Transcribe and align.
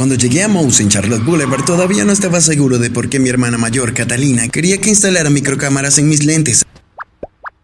Cuando 0.00 0.14
llegué 0.14 0.42
a 0.42 0.48
Mouse 0.48 0.80
en 0.80 0.88
Charlotte 0.88 1.22
Boulevard 1.22 1.62
todavía 1.62 2.06
no 2.06 2.12
estaba 2.12 2.40
seguro 2.40 2.78
de 2.78 2.88
por 2.88 3.10
qué 3.10 3.18
mi 3.18 3.28
hermana 3.28 3.58
mayor, 3.58 3.92
Catalina, 3.92 4.48
quería 4.48 4.78
que 4.78 4.88
instalara 4.88 5.28
microcámaras 5.28 5.98
en 5.98 6.08
mis 6.08 6.24
lentes. 6.24 6.62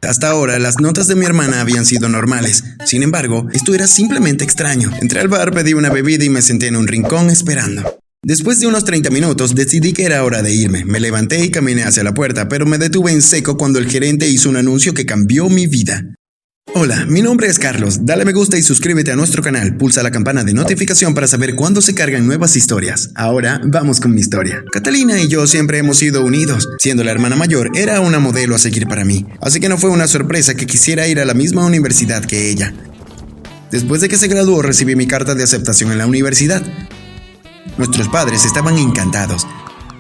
Hasta 0.03 0.29
ahora 0.29 0.59
las 0.59 0.79
notas 0.79 1.07
de 1.07 1.15
mi 1.15 1.25
hermana 1.25 1.63
habían 1.63 1.87
sido 1.87 2.11
normales. 2.11 2.63
Sin 2.85 3.03
embargo, 3.03 3.47
esto 3.55 3.75
era 3.75 3.87
simplemente 3.87 4.45
extraño. 4.45 4.91
Entré 5.01 5.21
al 5.21 5.29
bar, 5.29 5.51
pedí 5.51 5.73
una 5.73 5.89
bebida 5.89 6.27
y 6.27 6.29
me 6.29 6.43
senté 6.43 6.67
en 6.67 6.77
un 6.77 6.87
rincón 6.87 7.31
esperando. 7.31 8.01
Después 8.23 8.61
de 8.61 8.67
unos 8.67 8.85
30 8.85 9.09
minutos 9.09 9.55
decidí 9.55 9.95
que 9.95 10.05
era 10.05 10.23
hora 10.23 10.43
de 10.43 10.53
irme. 10.53 10.85
Me 10.85 11.01
levanté 11.01 11.43
y 11.43 11.51
caminé 11.51 11.85
hacia 11.85 12.05
la 12.05 12.13
puerta, 12.13 12.51
pero 12.51 12.67
me 12.67 12.77
detuve 12.77 13.13
en 13.13 13.23
seco 13.23 13.57
cuando 13.57 13.79
el 13.79 13.89
gerente 13.89 14.29
hizo 14.29 14.51
un 14.51 14.59
anuncio 14.59 14.93
que 14.93 15.07
cambió 15.07 15.49
mi 15.49 15.69
vida. 15.69 16.05
Hola, 16.75 17.07
mi 17.07 17.23
nombre 17.23 17.47
es 17.47 17.59
Carlos. 17.59 18.01
Dale 18.05 18.27
me 18.27 18.35
gusta 18.35 18.59
y 18.59 18.63
suscríbete 18.63 19.11
a 19.11 19.17
nuestro 19.17 19.43
canal. 19.43 19.77
Pulsa 19.77 20.03
la 20.03 20.11
campana 20.11 20.45
de 20.45 20.53
notificación 20.53 21.15
para 21.15 21.27
saber 21.27 21.55
cuándo 21.55 21.81
se 21.81 21.95
cargan 21.95 22.27
nuevas 22.27 22.55
historias. 22.55 23.11
Ahora 23.15 23.63
vamos 23.65 23.99
con 23.99 24.13
mi 24.13 24.21
historia. 24.21 24.63
Catalina 24.71 25.19
y 25.19 25.29
yo 25.29 25.47
siempre 25.47 25.79
hemos 25.79 25.97
sido 25.97 26.23
unidos. 26.23 26.69
Siendo 26.79 27.03
la 27.03 27.13
hermana 27.13 27.35
mayor, 27.35 27.71
era 27.75 28.01
una 28.01 28.19
modelo 28.19 28.55
a 28.55 28.59
seguir 28.59 28.87
para 28.89 29.07
mí. 29.07 29.25
Así 29.41 29.59
que 29.59 29.71
no 29.71 29.79
fue 29.79 29.89
una 29.89 30.07
sorpresa 30.07 30.55
que 30.55 30.67
quisiera 30.67 31.09
ir 31.09 31.19
a 31.19 31.25
la 31.25 31.33
misma 31.33 31.65
universidad 31.65 32.23
que 32.23 32.51
ella. 32.51 32.75
Después 33.71 34.03
de 34.03 34.11
que 34.11 34.19
se 34.19 34.29
graduó, 34.29 34.61
recibí 34.61 34.97
mi 34.97 35.07
carta 35.07 35.35
de 35.35 35.45
aceptación 35.45 35.93
en 35.93 35.99
la 35.99 36.07
universidad. 36.07 36.63
Nuestros 37.79 38.09
padres 38.09 38.45
estaban 38.45 38.77
encantados. 38.77 39.47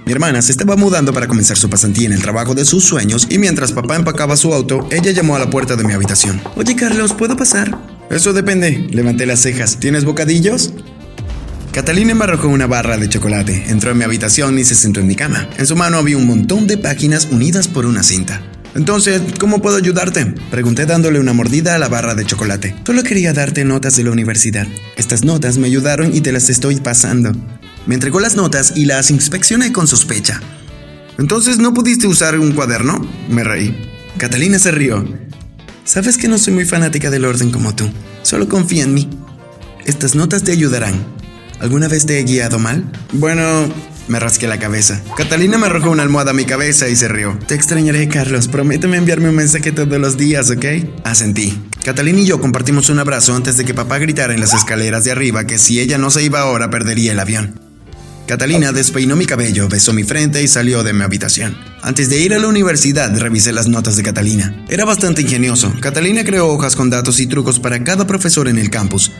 Mi 0.06 0.12
hermana 0.12 0.40
se 0.40 0.52
estaba 0.52 0.76
mudando 0.76 1.12
para 1.12 1.26
comenzar 1.26 1.56
su 1.56 1.68
pasantía 1.68 2.06
en 2.06 2.12
el 2.12 2.22
trabajo 2.22 2.54
de 2.54 2.64
sus 2.64 2.84
sueños 2.84 3.26
y 3.28 3.38
mientras 3.38 3.72
papá 3.72 3.96
empacaba 3.96 4.36
su 4.36 4.54
auto, 4.54 4.88
ella 4.92 5.10
llamó 5.10 5.34
a 5.34 5.40
la 5.40 5.50
puerta 5.50 5.74
de 5.74 5.82
mi 5.82 5.94
habitación. 5.94 6.40
Oye 6.54 6.76
Carlos, 6.76 7.12
¿puedo 7.12 7.36
pasar? 7.36 7.76
Eso 8.08 8.32
depende. 8.32 8.86
Levanté 8.92 9.26
las 9.26 9.40
cejas. 9.40 9.80
¿Tienes 9.80 10.04
bocadillos? 10.04 10.74
Catalina 11.72 12.14
me 12.14 12.22
arrojó 12.22 12.46
una 12.46 12.68
barra 12.68 12.96
de 12.98 13.08
chocolate, 13.08 13.64
entró 13.66 13.90
en 13.90 13.98
mi 13.98 14.04
habitación 14.04 14.56
y 14.60 14.64
se 14.64 14.76
sentó 14.76 15.00
en 15.00 15.08
mi 15.08 15.16
cama. 15.16 15.48
En 15.58 15.66
su 15.66 15.74
mano 15.74 15.98
había 15.98 16.16
un 16.16 16.26
montón 16.28 16.68
de 16.68 16.78
páginas 16.78 17.26
unidas 17.32 17.66
por 17.66 17.84
una 17.84 18.04
cinta. 18.04 18.40
Entonces, 18.76 19.20
¿cómo 19.40 19.60
puedo 19.60 19.76
ayudarte? 19.76 20.24
Pregunté 20.52 20.86
dándole 20.86 21.18
una 21.18 21.32
mordida 21.32 21.74
a 21.74 21.78
la 21.78 21.88
barra 21.88 22.14
de 22.14 22.24
chocolate. 22.24 22.76
Solo 22.86 23.02
quería 23.02 23.32
darte 23.32 23.64
notas 23.64 23.96
de 23.96 24.04
la 24.04 24.12
universidad. 24.12 24.68
Estas 24.96 25.24
notas 25.24 25.58
me 25.58 25.66
ayudaron 25.66 26.14
y 26.14 26.20
te 26.20 26.30
las 26.30 26.48
estoy 26.48 26.76
pasando. 26.76 27.32
Me 27.86 27.94
entregó 27.94 28.20
las 28.20 28.36
notas 28.36 28.72
y 28.74 28.84
las 28.84 29.10
inspeccioné 29.10 29.72
con 29.72 29.86
sospecha. 29.86 30.40
Entonces, 31.18 31.58
¿no 31.58 31.72
pudiste 31.72 32.06
usar 32.06 32.38
un 32.38 32.52
cuaderno? 32.52 33.00
Me 33.28 33.44
reí. 33.44 33.90
Catalina 34.18 34.58
se 34.58 34.72
rió. 34.72 35.04
Sabes 35.84 36.18
que 36.18 36.28
no 36.28 36.36
soy 36.36 36.52
muy 36.52 36.64
fanática 36.64 37.10
del 37.10 37.24
orden 37.24 37.50
como 37.50 37.74
tú. 37.74 37.88
Solo 38.22 38.48
confía 38.48 38.82
en 38.82 38.92
mí. 38.92 39.08
Estas 39.84 40.14
notas 40.14 40.42
te 40.42 40.52
ayudarán. 40.52 41.06
¿Alguna 41.60 41.86
vez 41.88 42.06
te 42.06 42.18
he 42.18 42.24
guiado 42.24 42.58
mal? 42.58 42.90
Bueno, 43.12 43.68
me 44.08 44.18
rasqué 44.18 44.48
la 44.48 44.58
cabeza. 44.58 45.00
Catalina 45.16 45.56
me 45.56 45.66
arrojó 45.66 45.90
una 45.90 46.02
almohada 46.02 46.32
a 46.32 46.34
mi 46.34 46.44
cabeza 46.44 46.88
y 46.88 46.96
se 46.96 47.08
rió. 47.08 47.38
Te 47.46 47.54
extrañaré, 47.54 48.08
Carlos. 48.08 48.48
Prométeme 48.48 48.96
enviarme 48.96 49.28
un 49.28 49.36
mensaje 49.36 49.70
todos 49.70 49.98
los 50.00 50.16
días, 50.16 50.50
¿ok? 50.50 50.64
Asentí. 51.04 51.56
Catalina 51.84 52.20
y 52.20 52.26
yo 52.26 52.40
compartimos 52.40 52.90
un 52.90 52.98
abrazo 52.98 53.34
antes 53.34 53.56
de 53.56 53.64
que 53.64 53.74
papá 53.74 53.98
gritara 53.98 54.34
en 54.34 54.40
las 54.40 54.54
escaleras 54.54 55.04
de 55.04 55.12
arriba 55.12 55.46
que 55.46 55.56
si 55.56 55.78
ella 55.78 55.98
no 55.98 56.10
se 56.10 56.24
iba 56.24 56.40
ahora 56.40 56.68
perdería 56.68 57.12
el 57.12 57.20
avión. 57.20 57.65
Catalina 58.26 58.72
despeinó 58.72 59.14
mi 59.14 59.24
cabello, 59.24 59.68
besó 59.68 59.92
mi 59.92 60.02
frente 60.02 60.42
y 60.42 60.48
salió 60.48 60.82
de 60.82 60.92
mi 60.92 61.04
habitación. 61.04 61.56
Antes 61.80 62.10
de 62.10 62.20
ir 62.20 62.34
a 62.34 62.40
la 62.40 62.48
universidad, 62.48 63.16
revisé 63.16 63.52
las 63.52 63.68
notas 63.68 63.96
de 63.96 64.02
Catalina. 64.02 64.64
Era 64.68 64.84
bastante 64.84 65.22
ingenioso. 65.22 65.72
Catalina 65.80 66.24
creó 66.24 66.48
hojas 66.48 66.74
con 66.74 66.90
datos 66.90 67.20
y 67.20 67.28
trucos 67.28 67.60
para 67.60 67.84
cada 67.84 68.06
profesor 68.06 68.48
en 68.48 68.58
el 68.58 68.68
campus, 68.68 69.12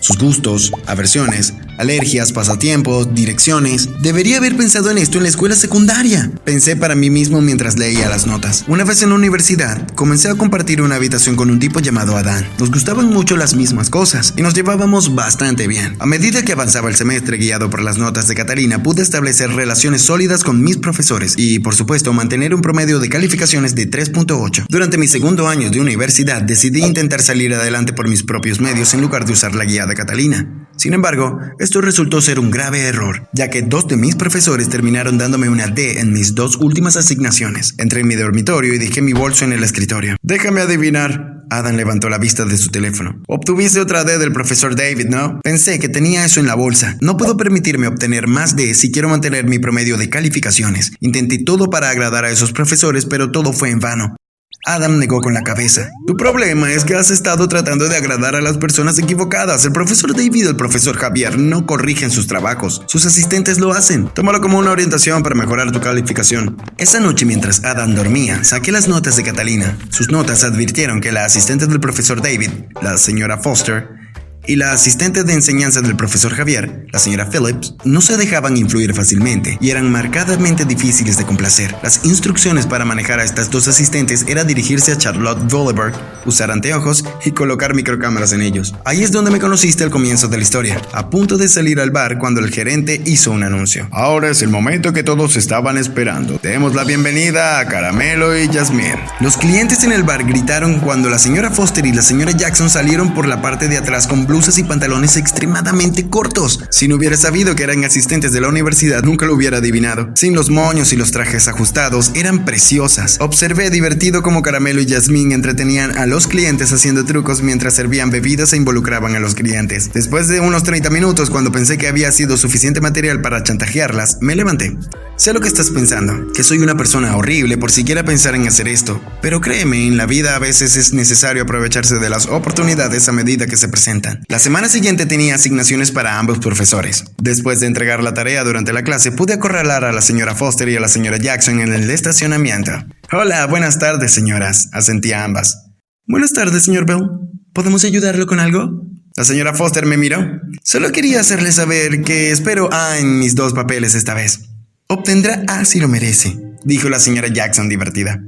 sus 0.00 0.18
gustos, 0.18 0.70
aversiones, 0.86 1.54
alergias, 1.78 2.32
pasatiempos, 2.32 3.14
direcciones. 3.14 3.88
Debería 4.00 4.38
haber 4.38 4.56
pensado 4.56 4.90
en 4.90 4.98
esto 4.98 5.18
en 5.18 5.24
la 5.24 5.28
escuela 5.30 5.54
secundaria. 5.54 6.30
Pensé 6.44 6.76
para 6.76 6.94
mí 6.94 7.10
mismo 7.10 7.40
mientras 7.40 7.78
leía 7.78 8.08
las 8.08 8.26
notas. 8.26 8.64
Una 8.68 8.84
vez 8.84 9.02
en 9.02 9.10
la 9.10 9.14
universidad, 9.14 9.88
comencé 9.94 10.28
a 10.28 10.34
compartir 10.34 10.82
una 10.82 10.96
habitación 10.96 11.36
con 11.36 11.50
un 11.50 11.58
tipo 11.58 11.80
llamado 11.80 12.16
Adán. 12.16 12.46
Nos 12.58 12.70
gustaban 12.70 13.10
mucho 13.10 13.36
las 13.36 13.54
mismas 13.54 13.90
cosas 13.90 14.34
y 14.36 14.42
nos 14.42 14.54
llevábamos 14.54 15.14
bastante 15.14 15.66
bien. 15.66 15.96
A 15.98 16.06
medida 16.06 16.42
que 16.42 16.52
avanzaba 16.52 16.88
el 16.88 16.96
semestre 16.96 17.36
guiado 17.36 17.70
por 17.70 17.82
las 17.82 17.98
notas 17.98 18.28
de 18.28 18.34
Catalina, 18.34 18.82
pude 18.82 19.02
establecer 19.02 19.50
relaciones 19.50 20.02
sólidas 20.02 20.44
con 20.44 20.62
mis 20.62 20.78
profesores 20.78 21.34
y, 21.36 21.58
por 21.60 21.74
supuesto, 21.74 22.12
mantener 22.12 22.54
un 22.54 22.62
promedio 22.62 22.98
de 22.98 23.08
calificaciones 23.08 23.74
de 23.74 23.90
3.8. 23.90 24.66
Durante 24.68 24.98
mi 24.98 25.08
segundo 25.08 25.48
año 25.48 25.70
de 25.70 25.80
universidad, 25.80 26.42
decidí 26.42 26.82
intentar 26.82 27.22
salir 27.22 27.54
adelante 27.54 27.92
por 27.92 28.08
mis 28.08 28.22
propios 28.22 28.60
medios 28.60 28.94
en 28.94 29.00
lugar 29.00 29.24
de 29.24 29.32
usar 29.32 29.54
la 29.54 29.64
guía 29.64 29.86
de 29.86 29.94
Catalina. 29.94 30.68
Sin 30.82 30.94
embargo, 30.94 31.38
esto 31.60 31.80
resultó 31.80 32.20
ser 32.20 32.40
un 32.40 32.50
grave 32.50 32.80
error, 32.80 33.28
ya 33.32 33.50
que 33.50 33.62
dos 33.62 33.86
de 33.86 33.96
mis 33.96 34.16
profesores 34.16 34.68
terminaron 34.68 35.16
dándome 35.16 35.48
una 35.48 35.68
D 35.68 36.00
en 36.00 36.12
mis 36.12 36.34
dos 36.34 36.56
últimas 36.56 36.96
asignaciones. 36.96 37.74
Entré 37.78 38.00
en 38.00 38.08
mi 38.08 38.16
dormitorio 38.16 38.74
y 38.74 38.78
dejé 38.78 39.00
mi 39.00 39.12
bolso 39.12 39.44
en 39.44 39.52
el 39.52 39.62
escritorio. 39.62 40.16
Déjame 40.22 40.60
adivinar. 40.60 41.44
Adam 41.50 41.76
levantó 41.76 42.08
la 42.08 42.18
vista 42.18 42.44
de 42.46 42.56
su 42.56 42.70
teléfono. 42.70 43.22
Obtuviste 43.28 43.78
otra 43.78 44.02
D 44.02 44.18
del 44.18 44.32
profesor 44.32 44.74
David, 44.74 45.06
¿no? 45.08 45.38
Pensé 45.44 45.78
que 45.78 45.88
tenía 45.88 46.24
eso 46.24 46.40
en 46.40 46.46
la 46.46 46.56
bolsa. 46.56 46.96
No 47.00 47.16
puedo 47.16 47.36
permitirme 47.36 47.86
obtener 47.86 48.26
más 48.26 48.56
D 48.56 48.74
si 48.74 48.90
quiero 48.90 49.08
mantener 49.08 49.44
mi 49.44 49.60
promedio 49.60 49.98
de 49.98 50.08
calificaciones. 50.08 50.92
Intenté 50.98 51.38
todo 51.38 51.70
para 51.70 51.90
agradar 51.90 52.24
a 52.24 52.30
esos 52.30 52.52
profesores, 52.52 53.06
pero 53.06 53.30
todo 53.30 53.52
fue 53.52 53.70
en 53.70 53.78
vano. 53.78 54.16
Adam 54.64 55.00
negó 55.00 55.20
con 55.20 55.34
la 55.34 55.42
cabeza. 55.42 55.90
Tu 56.06 56.16
problema 56.16 56.70
es 56.70 56.84
que 56.84 56.94
has 56.94 57.10
estado 57.10 57.48
tratando 57.48 57.88
de 57.88 57.96
agradar 57.96 58.36
a 58.36 58.40
las 58.40 58.58
personas 58.58 58.96
equivocadas. 58.96 59.64
El 59.64 59.72
profesor 59.72 60.14
David 60.14 60.44
y 60.44 60.46
el 60.46 60.54
profesor 60.54 60.96
Javier 60.96 61.36
no 61.36 61.66
corrigen 61.66 62.12
sus 62.12 62.28
trabajos. 62.28 62.82
Sus 62.86 63.04
asistentes 63.04 63.58
lo 63.58 63.72
hacen. 63.72 64.06
Tómalo 64.14 64.40
como 64.40 64.58
una 64.58 64.70
orientación 64.70 65.24
para 65.24 65.34
mejorar 65.34 65.72
tu 65.72 65.80
calificación. 65.80 66.56
Esa 66.78 67.00
noche 67.00 67.26
mientras 67.26 67.64
Adam 67.64 67.96
dormía, 67.96 68.44
saqué 68.44 68.70
las 68.70 68.86
notas 68.86 69.16
de 69.16 69.24
Catalina. 69.24 69.76
Sus 69.90 70.12
notas 70.12 70.44
advirtieron 70.44 71.00
que 71.00 71.10
la 71.10 71.24
asistente 71.24 71.66
del 71.66 71.80
profesor 71.80 72.22
David, 72.22 72.50
la 72.80 72.98
señora 72.98 73.38
Foster, 73.38 74.01
y 74.46 74.56
la 74.56 74.72
asistente 74.72 75.24
de 75.24 75.32
enseñanza 75.32 75.80
del 75.80 75.96
profesor 75.96 76.34
Javier, 76.34 76.86
la 76.92 76.98
señora 76.98 77.28
Phillips, 77.30 77.74
no 77.84 78.00
se 78.00 78.16
dejaban 78.16 78.56
influir 78.56 78.94
fácilmente 78.94 79.58
y 79.60 79.70
eran 79.70 79.90
marcadamente 79.90 80.64
difíciles 80.64 81.16
de 81.16 81.24
complacer. 81.24 81.74
Las 81.82 82.04
instrucciones 82.04 82.66
para 82.66 82.84
manejar 82.84 83.20
a 83.20 83.24
estas 83.24 83.50
dos 83.50 83.68
asistentes 83.68 84.24
era 84.28 84.44
dirigirse 84.44 84.92
a 84.92 84.98
Charlotte 84.98 85.42
Boulevard, 85.50 85.94
usar 86.26 86.50
anteojos 86.50 87.04
y 87.24 87.32
colocar 87.32 87.74
microcámaras 87.74 88.32
en 88.32 88.42
ellos. 88.42 88.74
Ahí 88.84 89.02
es 89.02 89.12
donde 89.12 89.30
me 89.30 89.40
conociste 89.40 89.84
al 89.84 89.90
comienzo 89.90 90.28
de 90.28 90.36
la 90.36 90.42
historia, 90.42 90.80
a 90.92 91.10
punto 91.10 91.36
de 91.36 91.48
salir 91.48 91.80
al 91.80 91.90
bar 91.90 92.18
cuando 92.18 92.40
el 92.40 92.50
gerente 92.50 93.00
hizo 93.06 93.30
un 93.30 93.44
anuncio. 93.44 93.88
Ahora 93.92 94.30
es 94.30 94.42
el 94.42 94.48
momento 94.48 94.92
que 94.92 95.04
todos 95.04 95.36
estaban 95.36 95.78
esperando. 95.78 96.40
Demos 96.42 96.74
la 96.74 96.84
bienvenida 96.84 97.60
a 97.60 97.66
Caramelo 97.66 98.36
y 98.36 98.48
Jasmine. 98.48 98.98
Los 99.20 99.36
clientes 99.36 99.84
en 99.84 99.92
el 99.92 100.02
bar 100.02 100.24
gritaron 100.24 100.80
cuando 100.80 101.08
la 101.08 101.18
señora 101.18 101.50
Foster 101.50 101.86
y 101.86 101.92
la 101.92 102.02
señora 102.02 102.32
Jackson 102.32 102.70
salieron 102.70 103.14
por 103.14 103.26
la 103.26 103.40
parte 103.40 103.68
de 103.68 103.78
atrás 103.78 104.06
con 104.06 104.26
blusas 104.32 104.56
y 104.56 104.64
pantalones 104.64 105.18
extremadamente 105.18 106.08
cortos. 106.08 106.60
Si 106.70 106.88
no 106.88 106.96
hubiera 106.96 107.18
sabido 107.18 107.54
que 107.54 107.64
eran 107.64 107.84
asistentes 107.84 108.32
de 108.32 108.40
la 108.40 108.48
universidad, 108.48 109.02
nunca 109.02 109.26
lo 109.26 109.34
hubiera 109.34 109.58
adivinado. 109.58 110.10
Sin 110.14 110.34
los 110.34 110.48
moños 110.48 110.94
y 110.94 110.96
los 110.96 111.10
trajes 111.10 111.48
ajustados, 111.48 112.12
eran 112.14 112.46
preciosas. 112.46 113.18
Observé 113.20 113.68
divertido 113.68 114.22
como 114.22 114.40
Caramelo 114.40 114.80
y 114.80 114.88
Jasmine 114.88 115.34
entretenían 115.34 115.98
a 115.98 116.06
los 116.06 116.28
clientes 116.28 116.72
haciendo 116.72 117.04
trucos 117.04 117.42
mientras 117.42 117.74
servían 117.74 118.08
bebidas 118.08 118.54
e 118.54 118.56
involucraban 118.56 119.14
a 119.14 119.20
los 119.20 119.34
clientes. 119.34 119.90
Después 119.92 120.28
de 120.28 120.40
unos 120.40 120.62
30 120.62 120.88
minutos, 120.88 121.28
cuando 121.28 121.52
pensé 121.52 121.76
que 121.76 121.88
había 121.88 122.10
sido 122.10 122.38
suficiente 122.38 122.80
material 122.80 123.20
para 123.20 123.42
chantajearlas, 123.42 124.16
me 124.22 124.34
levanté. 124.34 124.78
Sé 125.16 125.32
lo 125.32 125.40
que 125.40 125.48
estás 125.48 125.70
pensando, 125.70 126.32
que 126.32 126.42
soy 126.42 126.58
una 126.58 126.74
persona 126.74 127.14
horrible 127.14 127.58
por 127.58 127.70
siquiera 127.70 128.02
pensar 128.02 128.34
en 128.34 128.48
hacer 128.48 128.66
esto, 128.66 129.00
pero 129.20 129.40
créeme, 129.40 129.86
en 129.86 129.96
la 129.96 130.06
vida 130.06 130.34
a 130.34 130.38
veces 130.38 130.76
es 130.76 130.94
necesario 130.94 131.42
aprovecharse 131.42 131.96
de 131.96 132.10
las 132.10 132.26
oportunidades 132.26 133.08
a 133.08 133.12
medida 133.12 133.46
que 133.46 133.56
se 133.56 133.68
presentan. 133.68 134.21
La 134.28 134.38
semana 134.38 134.68
siguiente 134.68 135.06
tenía 135.06 135.34
asignaciones 135.34 135.90
para 135.90 136.18
ambos 136.18 136.38
profesores. 136.38 137.04
Después 137.18 137.60
de 137.60 137.66
entregar 137.66 138.02
la 138.02 138.14
tarea 138.14 138.44
durante 138.44 138.72
la 138.72 138.84
clase, 138.84 139.12
pude 139.12 139.34
acorralar 139.34 139.84
a 139.84 139.92
la 139.92 140.00
señora 140.00 140.34
Foster 140.34 140.68
y 140.68 140.76
a 140.76 140.80
la 140.80 140.88
señora 140.88 141.18
Jackson 141.18 141.60
en 141.60 141.72
el 141.72 141.90
estacionamiento. 141.90 142.72
Hola, 143.12 143.46
buenas 143.46 143.78
tardes, 143.78 144.12
señoras, 144.12 144.68
asentí 144.72 145.12
a 145.12 145.24
ambas. 145.24 145.66
Buenas 146.06 146.32
tardes, 146.32 146.62
señor 146.64 146.86
Bell. 146.86 147.08
¿Podemos 147.52 147.84
ayudarlo 147.84 148.26
con 148.26 148.40
algo? 148.40 148.82
La 149.16 149.24
señora 149.24 149.54
Foster 149.54 149.86
me 149.86 149.96
miró. 149.96 150.40
Solo 150.62 150.90
quería 150.92 151.20
hacerle 151.20 151.52
saber 151.52 152.02
que 152.02 152.30
espero 152.30 152.72
A 152.72 152.98
en 152.98 153.18
mis 153.18 153.34
dos 153.34 153.52
papeles 153.52 153.94
esta 153.94 154.14
vez. 154.14 154.48
Obtendrá 154.88 155.42
A 155.48 155.64
si 155.64 155.80
lo 155.80 155.88
merece, 155.88 156.38
dijo 156.64 156.88
la 156.88 156.98
señora 156.98 157.28
Jackson 157.28 157.68
divertida. 157.68 158.22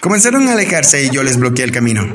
Comenzaron 0.00 0.48
a 0.48 0.52
alejarse 0.52 1.04
y 1.04 1.10
yo 1.10 1.22
les 1.22 1.38
bloqueé 1.38 1.64
el 1.64 1.72
camino. 1.72 2.06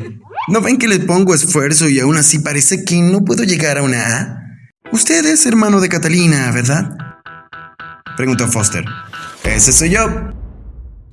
¿No 0.50 0.62
ven 0.62 0.78
que 0.78 0.88
les 0.88 1.00
pongo 1.00 1.36
esfuerzo 1.36 1.88
y 1.90 2.00
aún 2.00 2.18
así 2.18 2.40
parece 2.40 2.84
que 2.84 3.00
no 3.02 3.24
puedo 3.24 3.44
llegar 3.44 3.78
a 3.78 3.84
una 3.84 4.18
A? 4.18 4.44
Usted 4.92 5.24
es 5.28 5.46
hermano 5.46 5.80
de 5.80 5.90
Catalina, 5.90 6.52
¿verdad? 6.52 6.90
Preguntó 8.18 8.48
Foster. 8.48 8.84
Ese 9.44 9.72
soy 9.72 9.92
yo. 9.92 10.34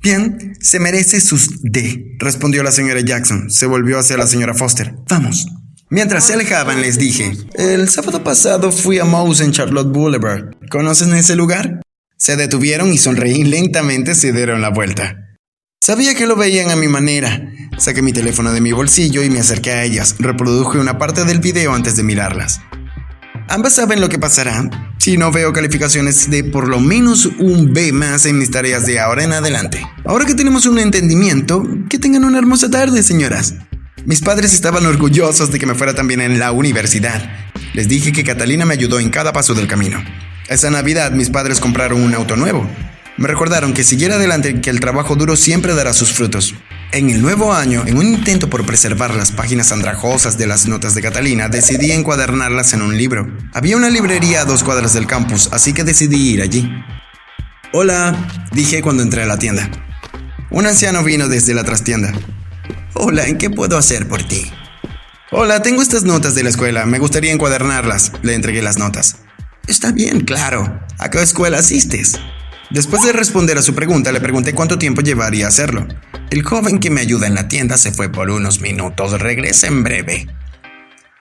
Bien, 0.01 0.55
se 0.59 0.79
merece 0.79 1.21
sus 1.21 1.61
D, 1.61 2.15
respondió 2.17 2.63
la 2.63 2.71
señora 2.71 3.01
Jackson. 3.01 3.51
Se 3.51 3.67
volvió 3.67 3.99
hacia 3.99 4.17
la 4.17 4.25
señora 4.25 4.55
Foster. 4.55 4.95
Vamos. 5.07 5.45
Mientras 5.91 6.25
se 6.25 6.33
alejaban 6.33 6.81
les 6.81 6.97
dije, 6.97 7.31
el 7.53 7.89
sábado 7.89 8.23
pasado 8.23 8.71
fui 8.71 8.97
a 8.97 9.05
Mouse 9.05 9.41
en 9.41 9.51
Charlotte 9.51 9.93
Boulevard. 9.93 10.55
¿Conocen 10.71 11.13
ese 11.13 11.35
lugar? 11.35 11.81
Se 12.17 12.35
detuvieron 12.35 12.91
y 12.91 12.97
sonreí 12.97 13.43
lentamente 13.43 14.15
se 14.15 14.33
dieron 14.33 14.61
la 14.61 14.69
vuelta. 14.69 15.26
Sabía 15.87 16.15
que 16.15 16.27
lo 16.27 16.35
veían 16.35 16.69
a 16.69 16.75
mi 16.75 16.89
manera. 16.89 17.49
Saqué 17.77 18.01
mi 18.01 18.11
teléfono 18.11 18.51
de 18.51 18.59
mi 18.59 18.73
bolsillo 18.73 19.23
y 19.23 19.29
me 19.29 19.39
acerqué 19.39 19.71
a 19.71 19.83
ellas. 19.83 20.15
Reproduje 20.19 20.79
una 20.79 20.97
parte 20.97 21.23
del 21.23 21.39
video 21.39 21.73
antes 21.73 21.95
de 21.95 22.03
mirarlas. 22.03 22.59
Ambas 23.47 23.75
saben 23.75 24.01
lo 24.01 24.09
que 24.09 24.19
pasará 24.19 24.69
si 24.97 25.17
no 25.17 25.31
veo 25.31 25.53
calificaciones 25.53 26.29
de 26.29 26.43
por 26.43 26.67
lo 26.67 26.81
menos 26.81 27.27
un 27.39 27.71
B 27.73 27.93
más 27.93 28.25
en 28.25 28.37
mis 28.37 28.51
tareas 28.51 28.85
de 28.85 28.99
ahora 28.99 29.23
en 29.23 29.31
adelante. 29.31 29.87
Ahora 30.03 30.25
que 30.25 30.35
tenemos 30.35 30.65
un 30.65 30.79
entendimiento, 30.79 31.63
que 31.89 31.99
tengan 31.99 32.25
una 32.25 32.39
hermosa 32.39 32.69
tarde, 32.69 33.01
señoras. 33.01 33.53
Mis 34.03 34.19
padres 34.19 34.53
estaban 34.53 34.85
orgullosos 34.85 35.53
de 35.53 35.59
que 35.59 35.65
me 35.65 35.75
fuera 35.75 35.95
también 35.95 36.19
en 36.19 36.39
la 36.39 36.51
universidad. 36.51 37.31
Les 37.73 37.87
dije 37.87 38.11
que 38.11 38.25
Catalina 38.25 38.65
me 38.65 38.73
ayudó 38.73 38.99
en 38.99 39.09
cada 39.09 39.31
paso 39.31 39.53
del 39.53 39.67
camino. 39.67 40.03
Esa 40.49 40.69
Navidad 40.69 41.11
mis 41.11 41.29
padres 41.29 41.61
compraron 41.61 42.01
un 42.01 42.13
auto 42.13 42.35
nuevo. 42.35 42.69
Me 43.17 43.27
recordaron 43.27 43.73
que 43.73 43.83
siguiera 43.83 44.15
adelante 44.15 44.61
que 44.61 44.69
el 44.69 44.79
trabajo 44.79 45.15
duro 45.15 45.35
siempre 45.35 45.73
dará 45.73 45.91
sus 45.93 46.13
frutos. 46.13 46.53
En 46.91 47.09
el 47.09 47.19
nuevo 47.19 47.51
año, 47.51 47.83
en 47.87 47.97
un 47.97 48.05
intento 48.05 48.47
por 48.47 48.63
preservar 48.63 49.15
las 49.15 49.31
páginas 49.31 49.71
andrajosas 49.71 50.37
de 50.37 50.45
las 50.45 50.67
notas 50.67 50.93
de 50.93 51.01
Catalina, 51.01 51.49
decidí 51.49 51.91
encuadernarlas 51.91 52.73
en 52.73 52.83
un 52.83 52.95
libro. 52.95 53.27
Había 53.53 53.75
una 53.75 53.89
librería 53.89 54.41
a 54.41 54.45
dos 54.45 54.63
cuadras 54.63 54.93
del 54.93 55.07
campus, 55.07 55.49
así 55.51 55.73
que 55.73 55.83
decidí 55.83 56.29
ir 56.29 56.43
allí. 56.43 56.71
Hola, 57.73 58.15
dije 58.51 58.83
cuando 58.83 59.01
entré 59.01 59.23
a 59.23 59.25
la 59.27 59.39
tienda. 59.39 59.67
Un 60.51 60.67
anciano 60.67 61.03
vino 61.03 61.27
desde 61.27 61.55
la 61.55 61.63
trastienda. 61.63 62.13
Hola, 62.93 63.25
¿en 63.25 63.39
qué 63.39 63.49
puedo 63.49 63.79
hacer 63.79 64.07
por 64.07 64.21
ti? 64.21 64.51
Hola, 65.31 65.63
tengo 65.63 65.81
estas 65.81 66.03
notas 66.03 66.35
de 66.35 66.43
la 66.43 66.49
escuela, 66.49 66.85
me 66.85 66.99
gustaría 66.99 67.33
encuadernarlas. 67.33 68.11
Le 68.21 68.35
entregué 68.35 68.61
las 68.61 68.77
notas. 68.77 69.17
Está 69.67 69.91
bien, 69.91 70.21
claro. 70.21 70.79
¿A 70.99 71.09
qué 71.09 71.21
escuela 71.21 71.57
asistes? 71.57 72.17
Después 72.69 73.03
de 73.03 73.13
responder 73.13 73.57
a 73.57 73.61
su 73.61 73.73
pregunta, 73.73 74.11
le 74.11 74.19
pregunté 74.19 74.53
cuánto 74.53 74.77
tiempo 74.77 75.01
llevaría 75.01 75.47
hacerlo. 75.47 75.87
El 76.29 76.43
joven 76.43 76.79
que 76.79 76.89
me 76.89 76.99
ayuda 76.99 77.27
en 77.27 77.35
la 77.35 77.47
tienda 77.47 77.77
se 77.77 77.93
fue 77.93 78.09
por 78.09 78.29
unos 78.29 78.59
minutos, 78.59 79.19
regresa 79.21 79.67
en 79.67 79.83
breve. 79.83 80.27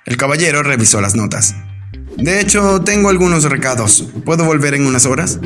El 0.07 0.17
caballero 0.17 0.65
revisó 0.65 1.01
las 1.01 1.15
notas. 1.15 1.55
De 2.17 2.41
hecho, 2.41 2.81
tengo 2.83 3.11
algunos 3.11 3.45
recados. 3.45 4.09
¿Puedo 4.25 4.45
volver 4.45 4.75
en 4.75 4.87
unas 4.87 5.07
horas? 5.07 5.39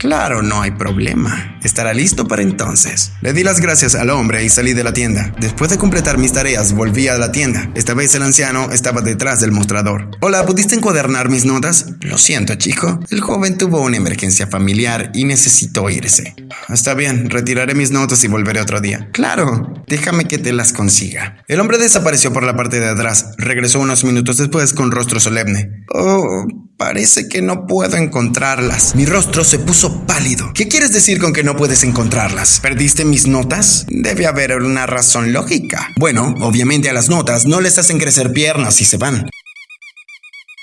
Claro, 0.00 0.40
no 0.40 0.62
hay 0.62 0.70
problema. 0.70 1.58
Estará 1.62 1.92
listo 1.92 2.26
para 2.26 2.40
entonces. 2.40 3.12
Le 3.20 3.34
di 3.34 3.44
las 3.44 3.60
gracias 3.60 3.94
al 3.94 4.08
hombre 4.08 4.42
y 4.42 4.48
salí 4.48 4.72
de 4.72 4.82
la 4.82 4.94
tienda. 4.94 5.34
Después 5.38 5.70
de 5.70 5.76
completar 5.76 6.16
mis 6.16 6.32
tareas, 6.32 6.72
volví 6.72 7.08
a 7.08 7.18
la 7.18 7.32
tienda. 7.32 7.70
Esta 7.74 7.92
vez 7.92 8.14
el 8.14 8.22
anciano 8.22 8.70
estaba 8.72 9.02
detrás 9.02 9.42
del 9.42 9.52
mostrador. 9.52 10.10
Hola, 10.22 10.46
¿pudiste 10.46 10.74
encuadernar 10.74 11.28
mis 11.28 11.44
notas? 11.44 11.96
Lo 12.00 12.16
siento, 12.16 12.54
chico. 12.54 12.98
El 13.10 13.20
joven 13.20 13.58
tuvo 13.58 13.82
una 13.82 13.98
emergencia 13.98 14.46
familiar 14.46 15.10
y 15.12 15.26
necesitó 15.26 15.90
irse. 15.90 16.34
Está 16.70 16.94
bien, 16.94 17.28
retiraré 17.28 17.74
mis 17.74 17.90
notas 17.90 18.24
y 18.24 18.28
volveré 18.28 18.62
otro 18.62 18.80
día. 18.80 19.10
Claro, 19.12 19.84
déjame 19.86 20.24
que 20.24 20.38
te 20.38 20.54
las 20.54 20.72
consiga. 20.72 21.44
El 21.46 21.60
hombre 21.60 21.76
desapareció 21.76 22.32
por 22.32 22.44
la 22.44 22.56
parte 22.56 22.80
de 22.80 22.88
atrás. 22.88 23.32
Regresó 23.36 23.80
unos 23.80 24.02
minutos 24.04 24.38
después 24.38 24.72
con 24.72 24.92
rostro 24.92 25.20
solemne. 25.20 25.84
Oh, 25.92 26.46
Parece 26.80 27.28
que 27.28 27.42
no 27.42 27.66
puedo 27.66 27.98
encontrarlas. 27.98 28.94
Mi 28.94 29.04
rostro 29.04 29.44
se 29.44 29.58
puso 29.58 30.06
pálido. 30.06 30.50
¿Qué 30.54 30.66
quieres 30.66 30.94
decir 30.94 31.20
con 31.20 31.34
que 31.34 31.44
no 31.44 31.54
puedes 31.54 31.84
encontrarlas? 31.84 32.58
¿Perdiste 32.60 33.04
mis 33.04 33.26
notas? 33.26 33.84
Debe 33.90 34.26
haber 34.26 34.56
una 34.56 34.86
razón 34.86 35.30
lógica. 35.30 35.90
Bueno, 35.98 36.34
obviamente 36.40 36.88
a 36.88 36.94
las 36.94 37.10
notas 37.10 37.44
no 37.44 37.60
les 37.60 37.76
hacen 37.76 37.98
crecer 37.98 38.32
piernas 38.32 38.80
y 38.80 38.86
se 38.86 38.96
van. 38.96 39.28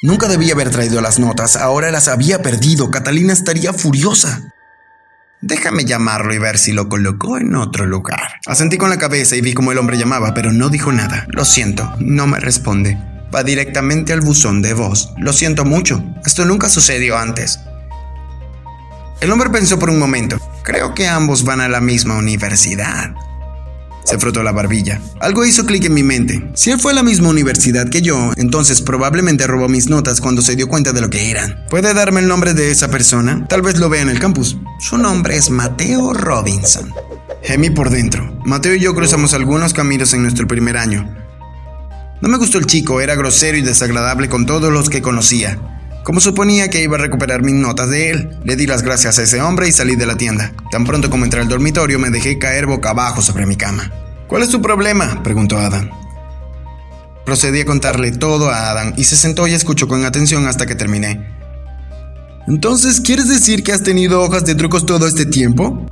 Nunca 0.01 0.27
debía 0.27 0.53
haber 0.53 0.71
traído 0.71 1.01
las 1.01 1.19
notas, 1.19 1.55
ahora 1.55 1.91
las 1.91 2.07
había 2.07 2.41
perdido. 2.41 2.89
Catalina 2.89 3.31
estaría 3.31 3.71
furiosa. 3.71 4.41
Déjame 5.41 5.85
llamarlo 5.85 6.33
y 6.33 6.39
ver 6.39 6.57
si 6.57 6.71
lo 6.71 6.89
colocó 6.89 7.37
en 7.37 7.53
otro 7.53 7.85
lugar. 7.85 8.39
Asentí 8.47 8.77
con 8.77 8.89
la 8.89 8.97
cabeza 8.97 9.35
y 9.35 9.41
vi 9.41 9.53
cómo 9.53 9.71
el 9.71 9.77
hombre 9.77 9.99
llamaba, 9.99 10.33
pero 10.33 10.51
no 10.51 10.69
dijo 10.69 10.91
nada. 10.91 11.27
Lo 11.29 11.45
siento, 11.45 11.93
no 11.99 12.25
me 12.25 12.39
responde 12.39 12.97
va 13.33 13.43
directamente 13.43 14.13
al 14.13 14.21
buzón 14.21 14.61
de 14.61 14.73
voz. 14.73 15.13
Lo 15.17 15.33
siento 15.33 15.65
mucho, 15.65 16.03
esto 16.25 16.45
nunca 16.45 16.69
sucedió 16.69 17.17
antes. 17.17 17.59
El 19.19 19.31
hombre 19.31 19.49
pensó 19.49 19.79
por 19.79 19.89
un 19.89 19.99
momento, 19.99 20.39
creo 20.63 20.93
que 20.93 21.07
ambos 21.07 21.43
van 21.43 21.61
a 21.61 21.67
la 21.67 21.81
misma 21.81 22.17
universidad. 22.17 23.15
Se 24.07 24.17
frotó 24.17 24.41
la 24.41 24.53
barbilla. 24.53 25.01
Algo 25.19 25.43
hizo 25.43 25.65
clic 25.65 25.83
en 25.83 25.93
mi 25.93 26.01
mente. 26.01 26.49
Si 26.53 26.71
él 26.71 26.79
fue 26.79 26.93
a 26.93 26.95
la 26.95 27.03
misma 27.03 27.27
universidad 27.27 27.89
que 27.89 28.01
yo, 28.01 28.31
entonces 28.37 28.81
probablemente 28.81 29.47
robó 29.47 29.67
mis 29.67 29.89
notas 29.89 30.21
cuando 30.21 30.41
se 30.41 30.55
dio 30.55 30.69
cuenta 30.69 30.93
de 30.93 31.01
lo 31.01 31.09
que 31.09 31.29
eran. 31.29 31.65
¿Puede 31.69 31.93
darme 31.93 32.21
el 32.21 32.27
nombre 32.29 32.53
de 32.53 32.71
esa 32.71 32.87
persona? 32.87 33.45
Tal 33.49 33.61
vez 33.61 33.79
lo 33.79 33.89
vea 33.89 34.03
en 34.03 34.09
el 34.09 34.19
campus. 34.19 34.55
Su 34.79 34.97
nombre 34.97 35.35
es 35.35 35.49
Mateo 35.49 36.13
Robinson. 36.13 36.93
Gemí 37.43 37.69
por 37.69 37.89
dentro. 37.89 38.39
Mateo 38.45 38.75
y 38.75 38.79
yo 38.79 38.95
cruzamos 38.95 39.33
algunos 39.33 39.73
caminos 39.73 40.13
en 40.13 40.21
nuestro 40.21 40.47
primer 40.47 40.77
año. 40.77 41.26
No 42.19 42.29
me 42.29 42.37
gustó 42.37 42.57
el 42.57 42.65
chico, 42.65 42.99
era 42.99 43.15
grosero 43.15 43.57
y 43.57 43.61
desagradable 43.61 44.27
con 44.27 44.45
todos 44.45 44.73
los 44.73 44.89
que 44.89 45.01
conocía. 45.01 45.59
Como 46.03 46.19
suponía 46.19 46.69
que 46.69 46.81
iba 46.81 46.95
a 46.95 47.01
recuperar 47.01 47.43
mis 47.43 47.53
notas 47.53 47.89
de 47.89 48.09
él, 48.09 48.39
le 48.43 48.55
di 48.55 48.65
las 48.65 48.81
gracias 48.81 49.19
a 49.19 49.23
ese 49.23 49.41
hombre 49.41 49.67
y 49.67 49.71
salí 49.71 49.95
de 49.95 50.05
la 50.05 50.15
tienda. 50.15 50.53
Tan 50.71 50.85
pronto 50.85 51.09
como 51.09 51.25
entré 51.25 51.41
al 51.41 51.49
dormitorio 51.49 51.99
me 51.99 52.09
dejé 52.09 52.39
caer 52.39 52.65
boca 52.65 52.91
abajo 52.91 53.21
sobre 53.21 53.45
mi 53.45 53.55
cama. 53.55 53.91
¿Cuál 54.27 54.41
es 54.41 54.49
tu 54.49 54.61
problema? 54.61 55.21
preguntó 55.21 55.57
Adam. 55.57 55.91
Procedí 57.25 57.61
a 57.61 57.65
contarle 57.65 58.11
todo 58.11 58.49
a 58.49 58.71
Adam 58.71 58.93
y 58.97 59.03
se 59.03 59.17
sentó 59.17 59.47
y 59.47 59.53
escuchó 59.53 59.87
con 59.87 60.05
atención 60.05 60.47
hasta 60.47 60.65
que 60.65 60.75
terminé. 60.75 61.27
Entonces, 62.47 63.01
¿quieres 63.01 63.27
decir 63.27 63.61
que 63.61 63.73
has 63.73 63.83
tenido 63.83 64.21
hojas 64.21 64.45
de 64.45 64.55
trucos 64.55 64.85
todo 64.85 65.05
este 65.05 65.25
tiempo? 65.25 65.85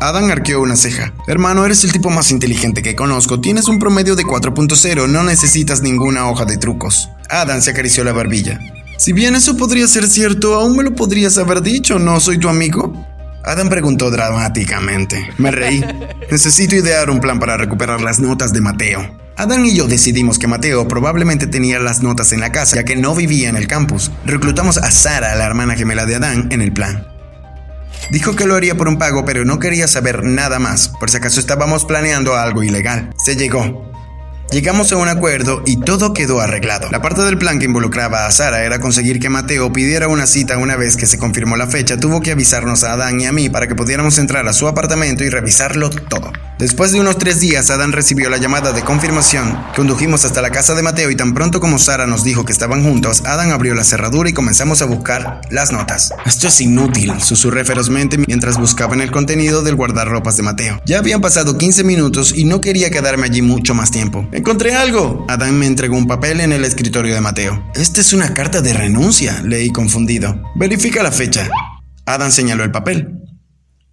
Adam 0.00 0.30
arqueó 0.30 0.62
una 0.62 0.76
ceja. 0.76 1.12
Hermano, 1.26 1.64
eres 1.64 1.84
el 1.84 1.92
tipo 1.92 2.08
más 2.08 2.30
inteligente 2.30 2.82
que 2.82 2.96
conozco. 2.96 3.40
Tienes 3.40 3.68
un 3.68 3.78
promedio 3.78 4.16
de 4.16 4.24
4.0, 4.24 5.08
no 5.08 5.22
necesitas 5.22 5.82
ninguna 5.82 6.28
hoja 6.28 6.46
de 6.46 6.56
trucos. 6.56 7.10
Adam 7.28 7.60
se 7.60 7.70
acarició 7.70 8.02
la 8.02 8.12
barbilla. 8.12 8.58
Si 8.96 9.12
bien 9.12 9.36
eso 9.36 9.56
podría 9.58 9.86
ser 9.86 10.08
cierto, 10.08 10.54
aún 10.54 10.76
me 10.76 10.84
lo 10.84 10.94
podrías 10.94 11.36
haber 11.36 11.60
dicho, 11.60 11.98
¿no 11.98 12.18
soy 12.18 12.38
tu 12.38 12.48
amigo? 12.48 13.06
Adam 13.44 13.68
preguntó 13.68 14.10
dramáticamente. 14.10 15.30
Me 15.36 15.50
reí. 15.50 15.84
Necesito 16.30 16.76
idear 16.76 17.10
un 17.10 17.20
plan 17.20 17.38
para 17.38 17.58
recuperar 17.58 18.00
las 18.00 18.20
notas 18.20 18.52
de 18.54 18.60
Mateo. 18.62 19.18
Adam 19.36 19.64
y 19.64 19.74
yo 19.74 19.86
decidimos 19.86 20.38
que 20.38 20.46
Mateo 20.46 20.86
probablemente 20.88 21.46
tenía 21.46 21.78
las 21.78 22.02
notas 22.02 22.32
en 22.32 22.40
la 22.40 22.52
casa, 22.52 22.76
ya 22.76 22.84
que 22.84 22.96
no 22.96 23.14
vivía 23.14 23.48
en 23.48 23.56
el 23.56 23.66
campus. 23.66 24.10
Reclutamos 24.26 24.76
a 24.76 24.90
Sara, 24.90 25.34
la 25.34 25.46
hermana 25.46 25.76
gemela 25.76 26.04
de 26.04 26.16
Adán, 26.16 26.48
en 26.50 26.60
el 26.60 26.72
plan. 26.72 27.09
Dijo 28.10 28.34
que 28.34 28.46
lo 28.46 28.56
haría 28.56 28.74
por 28.74 28.88
un 28.88 28.98
pago, 28.98 29.24
pero 29.24 29.44
no 29.44 29.60
quería 29.60 29.86
saber 29.86 30.24
nada 30.24 30.58
más, 30.58 30.88
por 30.88 31.10
si 31.10 31.18
acaso 31.18 31.38
estábamos 31.38 31.84
planeando 31.84 32.34
algo 32.36 32.64
ilegal. 32.64 33.14
Se 33.16 33.36
llegó. 33.36 33.88
Llegamos 34.50 34.90
a 34.90 34.96
un 34.96 35.06
acuerdo 35.06 35.62
y 35.64 35.76
todo 35.76 36.12
quedó 36.12 36.40
arreglado. 36.40 36.88
La 36.90 37.00
parte 37.00 37.22
del 37.22 37.38
plan 37.38 37.60
que 37.60 37.66
involucraba 37.66 38.26
a 38.26 38.30
Sara 38.32 38.64
era 38.64 38.80
conseguir 38.80 39.20
que 39.20 39.28
Mateo 39.28 39.72
pidiera 39.72 40.08
una 40.08 40.26
cita 40.26 40.58
una 40.58 40.74
vez 40.74 40.96
que 40.96 41.06
se 41.06 41.18
confirmó 41.18 41.56
la 41.56 41.68
fecha. 41.68 42.00
Tuvo 42.00 42.20
que 42.20 42.32
avisarnos 42.32 42.82
a 42.82 42.94
Adán 42.94 43.20
y 43.20 43.26
a 43.26 43.32
mí 43.32 43.48
para 43.48 43.68
que 43.68 43.76
pudiéramos 43.76 44.18
entrar 44.18 44.48
a 44.48 44.52
su 44.52 44.66
apartamento 44.66 45.22
y 45.22 45.28
revisarlo 45.28 45.88
todo. 45.88 46.32
Después 46.60 46.92
de 46.92 47.00
unos 47.00 47.16
tres 47.16 47.40
días, 47.40 47.70
Adán 47.70 47.90
recibió 47.90 48.28
la 48.28 48.36
llamada 48.36 48.72
de 48.72 48.82
confirmación. 48.82 49.58
Condujimos 49.74 50.26
hasta 50.26 50.42
la 50.42 50.50
casa 50.50 50.74
de 50.74 50.82
Mateo 50.82 51.10
y 51.10 51.16
tan 51.16 51.32
pronto 51.32 51.58
como 51.58 51.78
Sara 51.78 52.06
nos 52.06 52.22
dijo 52.22 52.44
que 52.44 52.52
estaban 52.52 52.84
juntos, 52.84 53.22
Adán 53.24 53.50
abrió 53.50 53.74
la 53.74 53.82
cerradura 53.82 54.28
y 54.28 54.34
comenzamos 54.34 54.82
a 54.82 54.84
buscar 54.84 55.40
las 55.48 55.72
notas. 55.72 56.12
Esto 56.26 56.48
es 56.48 56.60
inútil, 56.60 57.18
susurré 57.22 57.64
ferozmente 57.64 58.18
mientras 58.18 58.58
buscaba 58.58 58.92
en 58.92 59.00
el 59.00 59.10
contenido 59.10 59.62
del 59.62 59.74
guardarropas 59.74 60.36
de 60.36 60.42
Mateo. 60.42 60.82
Ya 60.84 60.98
habían 60.98 61.22
pasado 61.22 61.56
15 61.56 61.82
minutos 61.82 62.34
y 62.36 62.44
no 62.44 62.60
quería 62.60 62.90
quedarme 62.90 63.24
allí 63.24 63.40
mucho 63.40 63.74
más 63.74 63.90
tiempo. 63.90 64.28
¡Encontré 64.30 64.74
algo! 64.74 65.24
Adán 65.30 65.58
me 65.58 65.64
entregó 65.64 65.96
un 65.96 66.06
papel 66.06 66.40
en 66.40 66.52
el 66.52 66.66
escritorio 66.66 67.14
de 67.14 67.22
Mateo. 67.22 67.70
Esta 67.74 68.02
es 68.02 68.12
una 68.12 68.34
carta 68.34 68.60
de 68.60 68.74
renuncia, 68.74 69.40
leí 69.42 69.70
confundido. 69.70 70.42
Verifica 70.56 71.02
la 71.02 71.10
fecha. 71.10 71.48
Adán 72.04 72.30
señaló 72.30 72.64
el 72.64 72.70
papel. 72.70 73.16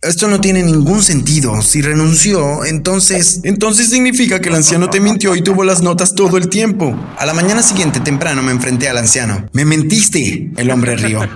Esto 0.04 0.28
no 0.28 0.40
tiene 0.40 0.62
ningún 0.62 1.02
sentido. 1.02 1.60
Si 1.64 1.82
renunció, 1.82 2.66
entonces... 2.66 3.42
Entonces 3.44 3.90
significa 3.90 4.40
que 4.40 4.50
el 4.50 4.56
anciano 4.56 4.92
te 4.92 5.00
mintió 5.00 5.36
y 5.36 5.42
tuvo 5.42 5.64
las 5.64 5.82
notas 5.82 6.14
todo 6.14 6.38
el 6.38 6.50
tiempo. 6.50 6.96
A 7.18 7.26
la 7.26 7.34
mañana 7.34 7.64
siguiente 7.64 8.00
temprano 8.00 8.44
me 8.44 8.52
enfrenté 8.52 8.88
al 8.90 8.98
anciano. 8.98 9.48
Me 9.54 9.66
mentiste. 9.66 10.52
El 10.56 10.70
hombre 10.70 10.98
rió. 10.98 11.28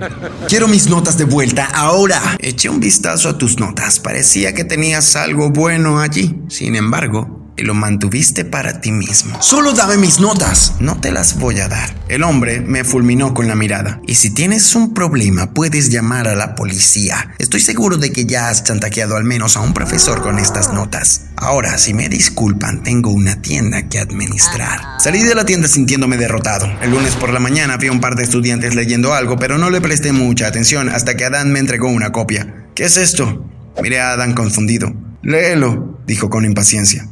Quiero 0.47 0.67
mis 0.67 0.87
notas 0.87 1.17
de 1.17 1.23
vuelta 1.23 1.65
ahora. 1.73 2.21
Eché 2.37 2.69
un 2.69 2.79
vistazo 2.79 3.29
a 3.29 3.37
tus 3.37 3.59
notas. 3.59 3.99
Parecía 3.99 4.53
que 4.53 4.63
tenías 4.63 5.15
algo 5.15 5.49
bueno 5.49 5.99
allí. 5.99 6.39
Sin 6.47 6.75
embargo, 6.75 7.40
y 7.57 7.63
lo 7.63 7.73
mantuviste 7.73 8.45
para 8.45 8.81
ti 8.81 8.91
mismo. 8.91 9.41
Solo 9.41 9.73
dame 9.73 9.97
mis 9.97 10.19
notas. 10.19 10.75
No 10.79 10.99
te 10.99 11.11
las 11.11 11.37
voy 11.37 11.59
a 11.59 11.67
dar. 11.67 11.93
El 12.07 12.23
hombre 12.23 12.61
me 12.61 12.83
fulminó 12.83 13.33
con 13.33 13.47
la 13.47 13.55
mirada. 13.55 14.01
Y 14.07 14.15
si 14.15 14.31
tienes 14.31 14.75
un 14.75 14.93
problema, 14.93 15.53
puedes 15.53 15.89
llamar 15.89 16.27
a 16.27 16.35
la 16.35 16.55
policía. 16.55 17.33
Estoy 17.37 17.59
seguro 17.59 17.97
de 17.97 18.11
que 18.11 18.25
ya 18.25 18.49
has 18.49 18.63
chantajeado 18.63 19.15
al 19.15 19.23
menos 19.23 19.57
a 19.57 19.61
un 19.61 19.73
profesor 19.73 20.21
con 20.21 20.39
estas 20.39 20.73
notas. 20.73 21.25
Ahora, 21.35 21.77
si 21.77 21.93
me 21.93 22.09
disculpan, 22.09 22.83
tengo 22.83 23.11
una 23.11 23.41
tienda 23.41 23.87
que 23.89 23.99
administrar. 23.99 24.81
Salí 24.99 25.23
de 25.23 25.35
la 25.35 25.45
tienda 25.45 25.67
sintiéndome 25.67 26.17
derrotado. 26.17 26.67
El 26.81 26.91
lunes 26.91 27.15
por 27.15 27.31
la 27.31 27.39
mañana 27.39 27.77
vi 27.77 27.87
a 27.87 27.91
un 27.91 28.01
par 28.01 28.15
de 28.15 28.23
estudiantes 28.23 28.75
leyendo 28.75 29.13
algo, 29.13 29.37
pero 29.37 29.57
no 29.57 29.69
le 29.69 29.81
presté 29.81 30.11
mucha 30.11 30.47
atención 30.47 30.89
hasta 30.89 31.15
que 31.15 31.25
Adán 31.25 31.51
me 31.51 31.59
entregó 31.59 31.89
una 31.89 32.11
copia. 32.11 32.67
¿Qué 32.75 32.85
es 32.85 32.97
esto? 32.97 33.49
Miré 33.81 33.99
a 33.99 34.11
Adán 34.11 34.33
confundido. 34.33 34.93
Léelo, 35.23 35.99
dijo 36.07 36.29
con 36.29 36.45
impaciencia. 36.45 37.07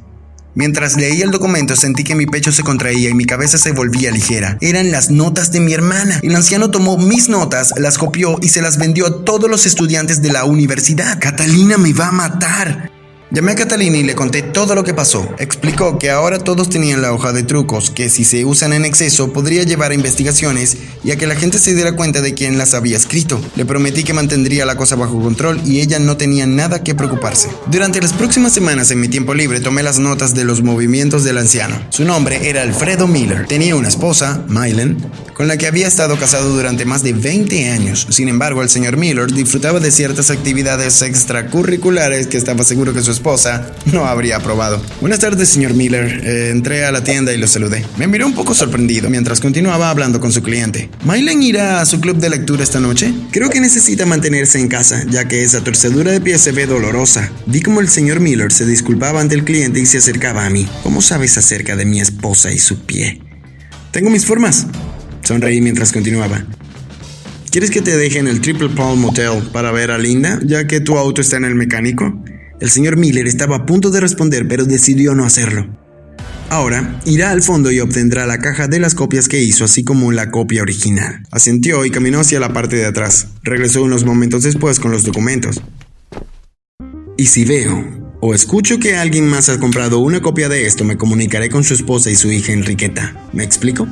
Mientras 0.59 0.97
leía 0.97 1.23
el 1.23 1.31
documento 1.31 1.77
sentí 1.77 2.03
que 2.03 2.15
mi 2.15 2.25
pecho 2.25 2.51
se 2.51 2.63
contraía 2.63 3.09
y 3.09 3.13
mi 3.13 3.23
cabeza 3.23 3.57
se 3.57 3.71
volvía 3.71 4.11
ligera. 4.11 4.57
Eran 4.59 4.91
las 4.91 5.09
notas 5.09 5.53
de 5.53 5.61
mi 5.61 5.71
hermana. 5.71 6.19
El 6.21 6.35
anciano 6.35 6.69
tomó 6.69 6.97
mis 6.97 7.29
notas, 7.29 7.71
las 7.77 7.97
copió 7.97 8.37
y 8.41 8.49
se 8.49 8.61
las 8.61 8.77
vendió 8.77 9.07
a 9.07 9.23
todos 9.23 9.49
los 9.49 9.65
estudiantes 9.65 10.21
de 10.21 10.33
la 10.33 10.43
universidad. 10.43 11.17
Catalina 11.17 11.77
me 11.77 11.93
va 11.93 12.09
a 12.09 12.11
matar. 12.11 12.98
Llamé 13.31 13.51
a 13.51 13.55
Catalina 13.55 13.95
y 13.95 14.01
le 14.01 14.15
conté 14.15 14.41
todo 14.41 14.73
lo 14.73 14.83
que 14.83 14.95
pasó. 14.95 15.35
Explicó 15.37 15.99
que 15.99 16.09
ahora 16.09 16.39
todos 16.39 16.67
tenían 16.67 17.03
la 17.03 17.13
hoja 17.13 17.31
de 17.31 17.43
trucos, 17.43 17.91
que 17.91 18.09
si 18.09 18.25
se 18.25 18.43
usan 18.43 18.73
en 18.73 18.85
exceso 18.85 19.31
podría 19.31 19.61
llevar 19.61 19.91
a 19.91 19.93
investigaciones 19.93 20.77
y 21.03 21.11
a 21.11 21.15
que 21.15 21.27
la 21.27 21.35
gente 21.35 21.59
se 21.59 21.75
diera 21.75 21.95
cuenta 21.95 22.21
de 22.21 22.33
quién 22.33 22.57
las 22.57 22.73
había 22.73 22.97
escrito. 22.97 23.39
Le 23.55 23.65
prometí 23.65 24.03
que 24.03 24.13
mantendría 24.13 24.65
la 24.65 24.77
cosa 24.77 24.95
bajo 24.95 25.21
control 25.21 25.61
y 25.63 25.79
ella 25.79 25.99
no 25.99 26.17
tenía 26.17 26.47
nada 26.47 26.83
que 26.83 26.95
preocuparse. 26.95 27.49
Durante 27.67 28.01
las 28.01 28.13
próximas 28.13 28.51
semanas 28.51 28.89
en 28.89 28.99
mi 28.99 29.09
tiempo 29.09 29.35
libre 29.35 29.59
tomé 29.59 29.83
las 29.83 29.99
notas 29.99 30.33
de 30.33 30.43
los 30.43 30.63
movimientos 30.63 31.23
del 31.23 31.37
anciano. 31.37 31.79
Su 31.91 32.05
nombre 32.05 32.49
era 32.49 32.63
Alfredo 32.63 33.05
Miller. 33.05 33.45
Tenía 33.45 33.75
una 33.75 33.89
esposa, 33.89 34.43
Mylen, 34.47 34.97
con 35.35 35.47
la 35.47 35.57
que 35.57 35.67
había 35.67 35.87
estado 35.87 36.17
casado 36.17 36.49
durante 36.49 36.83
más 36.83 37.03
de 37.03 37.13
20 37.13 37.69
años. 37.69 38.07
Sin 38.09 38.27
embargo, 38.27 38.63
el 38.63 38.69
señor 38.69 38.97
Miller 38.97 39.31
disfrutaba 39.31 39.79
de 39.79 39.91
ciertas 39.91 40.31
actividades 40.31 41.03
extracurriculares 41.03 42.25
que 42.25 42.37
estaba 42.37 42.63
seguro 42.63 42.91
que 42.91 43.03
su 43.03 43.18
esposa 43.19 43.73
no 43.91 44.05
habría 44.05 44.37
aprobado. 44.37 44.81
Buenas 45.01 45.19
tardes, 45.19 45.49
señor 45.49 45.73
Miller. 45.73 46.21
Eh, 46.23 46.51
entré 46.51 46.85
a 46.85 46.91
la 46.91 47.03
tienda 47.03 47.33
y 47.33 47.37
lo 47.37 47.47
saludé. 47.47 47.85
Me 47.97 48.07
miró 48.07 48.25
un 48.25 48.33
poco 48.33 48.55
sorprendido 48.55 49.09
mientras 49.09 49.41
continuaba 49.41 49.89
hablando 49.89 50.21
con 50.21 50.31
su 50.31 50.41
cliente. 50.41 50.89
¿Mylen 51.03 51.43
irá 51.43 51.81
a 51.81 51.85
su 51.85 51.99
club 51.99 52.17
de 52.17 52.29
lectura 52.29 52.63
esta 52.63 52.79
noche? 52.79 53.13
Creo 53.31 53.49
que 53.49 53.59
necesita 53.59 54.05
mantenerse 54.05 54.57
en 54.57 54.69
casa, 54.69 55.03
ya 55.09 55.27
que 55.27 55.43
esa 55.43 55.61
torcedura 55.61 56.13
de 56.13 56.21
pie 56.21 56.37
se 56.37 56.53
ve 56.53 56.65
dolorosa. 56.65 57.29
Vi 57.45 57.61
como 57.61 57.81
el 57.81 57.89
señor 57.89 58.21
Miller 58.21 58.53
se 58.53 58.65
disculpaba 58.65 59.19
ante 59.19 59.35
el 59.35 59.43
cliente 59.43 59.81
y 59.81 59.85
se 59.85 59.97
acercaba 59.97 60.45
a 60.45 60.49
mí. 60.49 60.65
¿Cómo 60.81 61.01
sabes 61.01 61.37
acerca 61.37 61.75
de 61.75 61.85
mi 61.85 61.99
esposa 61.99 62.53
y 62.53 62.57
su 62.57 62.85
pie? 62.85 63.21
Tengo 63.91 64.09
mis 64.09 64.25
formas. 64.25 64.65
Sonreí 65.23 65.59
mientras 65.59 65.91
continuaba. 65.91 66.45
¿Quieres 67.51 67.69
que 67.69 67.81
te 67.81 67.97
deje 67.97 68.19
en 68.19 68.27
el 68.27 68.39
Triple 68.39 68.69
Palm 68.69 69.01
Motel 69.01 69.41
para 69.51 69.71
ver 69.71 69.91
a 69.91 69.97
Linda, 69.97 70.39
ya 70.45 70.67
que 70.67 70.79
tu 70.79 70.97
auto 70.97 71.19
está 71.19 71.35
en 71.35 71.45
el 71.45 71.55
mecánico? 71.55 72.23
El 72.59 72.69
señor 72.69 72.97
Miller 72.97 73.27
estaba 73.27 73.55
a 73.57 73.65
punto 73.65 73.89
de 73.89 74.01
responder, 74.01 74.47
pero 74.47 74.65
decidió 74.65 75.15
no 75.15 75.25
hacerlo. 75.25 75.67
Ahora, 76.49 76.99
irá 77.05 77.31
al 77.31 77.41
fondo 77.41 77.71
y 77.71 77.79
obtendrá 77.79 78.25
la 78.25 78.39
caja 78.39 78.67
de 78.67 78.79
las 78.79 78.95
copias 78.95 79.27
que 79.27 79.41
hizo, 79.41 79.63
así 79.63 79.83
como 79.83 80.11
la 80.11 80.31
copia 80.31 80.63
original. 80.63 81.23
Asintió 81.31 81.85
y 81.85 81.91
caminó 81.91 82.19
hacia 82.19 82.39
la 82.39 82.53
parte 82.53 82.75
de 82.75 82.85
atrás. 82.85 83.27
Regresó 83.43 83.83
unos 83.83 84.03
momentos 84.03 84.43
después 84.43 84.79
con 84.79 84.91
los 84.91 85.03
documentos. 85.03 85.61
Y 87.17 87.27
si 87.27 87.45
veo 87.45 87.99
o 88.19 88.33
escucho 88.33 88.79
que 88.79 88.97
alguien 88.97 89.27
más 89.27 89.47
ha 89.47 89.59
comprado 89.59 89.99
una 89.99 90.21
copia 90.21 90.49
de 90.49 90.65
esto, 90.65 90.83
me 90.83 90.97
comunicaré 90.97 91.49
con 91.49 91.63
su 91.63 91.75
esposa 91.75 92.09
y 92.09 92.15
su 92.15 92.31
hija 92.31 92.51
Enriqueta. 92.51 93.29
¿Me 93.31 93.43
explico? 93.43 93.87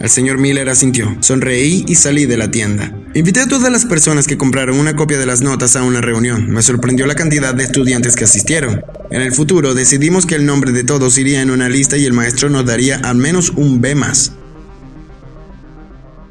El 0.00 0.08
señor 0.08 0.38
Miller 0.38 0.66
asintió. 0.70 1.14
Sonreí 1.20 1.84
y 1.86 1.94
salí 1.94 2.24
de 2.24 2.38
la 2.38 2.50
tienda. 2.50 2.90
Invité 3.12 3.40
a 3.40 3.46
todas 3.46 3.70
las 3.70 3.84
personas 3.84 4.26
que 4.26 4.38
compraron 4.38 4.80
una 4.80 4.96
copia 4.96 5.18
de 5.18 5.26
las 5.26 5.42
notas 5.42 5.76
a 5.76 5.82
una 5.82 6.00
reunión. 6.00 6.48
Me 6.48 6.62
sorprendió 6.62 7.06
la 7.06 7.14
cantidad 7.14 7.54
de 7.54 7.64
estudiantes 7.64 8.16
que 8.16 8.24
asistieron. 8.24 8.82
En 9.10 9.20
el 9.20 9.32
futuro 9.32 9.74
decidimos 9.74 10.24
que 10.24 10.36
el 10.36 10.46
nombre 10.46 10.72
de 10.72 10.84
todos 10.84 11.18
iría 11.18 11.42
en 11.42 11.50
una 11.50 11.68
lista 11.68 11.98
y 11.98 12.06
el 12.06 12.14
maestro 12.14 12.48
nos 12.48 12.64
daría 12.64 12.96
al 12.96 13.16
menos 13.16 13.50
un 13.50 13.82
B 13.82 13.94
más. 13.94 14.32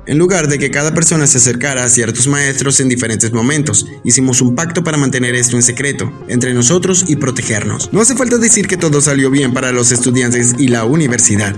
En 0.08 0.18
lugar 0.18 0.48
de 0.48 0.58
que 0.58 0.72
cada 0.72 0.92
persona 0.96 1.28
se 1.28 1.38
acercara 1.38 1.84
a 1.84 1.90
ciertos 1.90 2.26
maestros 2.26 2.80
en 2.80 2.90
diferentes 2.90 3.32
momentos, 3.32 3.86
hicimos 4.04 4.42
un 4.42 4.56
pacto 4.56 4.84
para 4.84 4.98
mantener 4.98 5.36
esto 5.36 5.56
en 5.56 5.62
secreto, 5.62 6.12
entre 6.28 6.56
nosotros 6.56 7.06
y 7.08 7.18
protegernos. 7.18 7.94
No 7.94 8.02
hace 8.02 8.16
falta 8.16 8.40
decir 8.40 8.68
que 8.68 8.78
todo 8.78 9.00
salió 9.00 9.30
bien 9.30 9.54
para 9.54 9.72
los 9.72 9.92
estudiantes 9.92 10.56
y 10.58 10.70
la 10.70 10.86
universidad. 10.86 11.56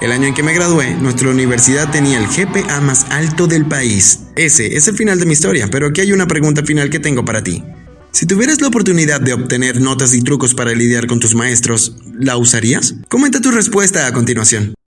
El 0.00 0.12
año 0.12 0.28
en 0.28 0.34
que 0.34 0.42
me 0.42 0.52
gradué, 0.52 0.94
nuestra 0.94 1.30
universidad 1.30 1.90
tenía 1.90 2.18
el 2.18 2.26
GPA 2.26 2.80
más 2.80 3.06
alto 3.10 3.46
del 3.46 3.64
país. 3.64 4.20
Ese 4.36 4.76
es 4.76 4.88
el 4.88 4.96
final 4.96 5.18
de 5.18 5.24
mi 5.24 5.32
historia, 5.32 5.68
pero 5.70 5.86
aquí 5.86 6.02
hay 6.02 6.12
una 6.12 6.28
pregunta 6.28 6.62
final 6.62 6.90
que 6.90 6.98
tengo 6.98 7.24
para 7.24 7.42
ti. 7.42 7.64
Si 8.12 8.26
tuvieras 8.26 8.60
la 8.60 8.68
oportunidad 8.68 9.20
de 9.20 9.32
obtener 9.32 9.80
notas 9.80 10.14
y 10.14 10.22
trucos 10.22 10.54
para 10.54 10.72
lidiar 10.72 11.06
con 11.06 11.18
tus 11.18 11.34
maestros, 11.34 11.96
¿la 12.18 12.36
usarías? 12.36 12.94
Comenta 13.08 13.40
tu 13.40 13.50
respuesta 13.50 14.06
a 14.06 14.12
continuación. 14.12 14.76